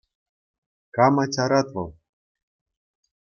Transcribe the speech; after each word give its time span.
Кама 0.95 1.25
чарать 1.33 1.69
вӑл? 1.73 1.89